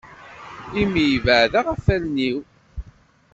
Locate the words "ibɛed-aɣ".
1.15-1.65